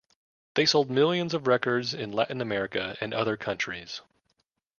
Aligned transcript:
They 0.55 0.65
sold 0.65 0.89
millions 0.89 1.35
of 1.35 1.45
records 1.45 1.93
in 1.93 2.11
Latin 2.11 2.41
America 2.41 2.97
and 2.99 3.13
other 3.13 3.37
countries. 3.37 4.01